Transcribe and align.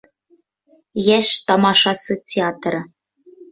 Йәш 1.09 1.29
тамашасы 1.51 2.19
театры 2.35 2.83